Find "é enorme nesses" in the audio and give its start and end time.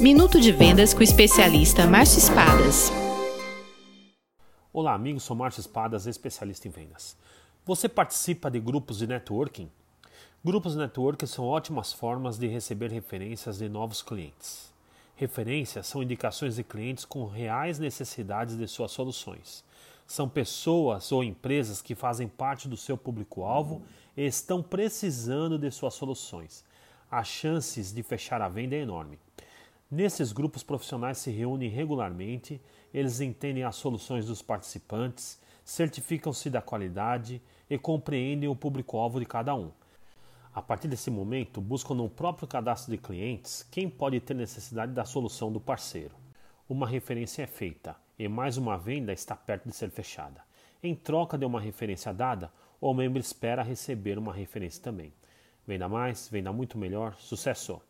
28.76-30.30